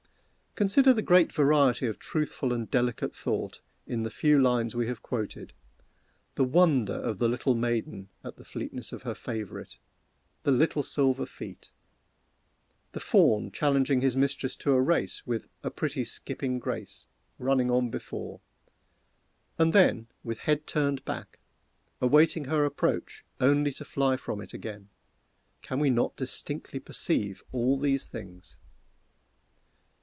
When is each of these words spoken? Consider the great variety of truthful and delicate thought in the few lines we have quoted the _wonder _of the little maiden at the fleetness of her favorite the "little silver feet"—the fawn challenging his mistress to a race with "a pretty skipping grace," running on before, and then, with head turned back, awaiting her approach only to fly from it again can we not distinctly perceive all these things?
Consider 0.53 0.91
the 0.93 1.01
great 1.01 1.31
variety 1.31 1.87
of 1.87 1.97
truthful 1.97 2.51
and 2.51 2.69
delicate 2.69 3.15
thought 3.15 3.61
in 3.87 4.03
the 4.03 4.11
few 4.11 4.37
lines 4.37 4.75
we 4.75 4.85
have 4.87 5.01
quoted 5.01 5.53
the 6.35 6.45
_wonder 6.45 7.01
_of 7.01 7.19
the 7.19 7.29
little 7.29 7.55
maiden 7.55 8.09
at 8.21 8.35
the 8.35 8.43
fleetness 8.43 8.91
of 8.91 9.03
her 9.03 9.15
favorite 9.15 9.77
the 10.43 10.51
"little 10.51 10.83
silver 10.83 11.25
feet"—the 11.25 12.99
fawn 12.99 13.49
challenging 13.49 14.01
his 14.01 14.17
mistress 14.17 14.57
to 14.57 14.71
a 14.73 14.81
race 14.81 15.25
with 15.25 15.47
"a 15.63 15.71
pretty 15.71 16.03
skipping 16.03 16.59
grace," 16.59 17.05
running 17.39 17.71
on 17.71 17.89
before, 17.89 18.41
and 19.57 19.71
then, 19.71 20.07
with 20.21 20.39
head 20.39 20.67
turned 20.67 21.03
back, 21.05 21.39
awaiting 22.01 22.43
her 22.45 22.65
approach 22.65 23.23
only 23.39 23.71
to 23.71 23.85
fly 23.85 24.17
from 24.17 24.41
it 24.41 24.53
again 24.53 24.89
can 25.61 25.79
we 25.79 25.89
not 25.89 26.13
distinctly 26.17 26.79
perceive 26.79 27.41
all 27.53 27.79
these 27.79 28.09
things? 28.09 28.57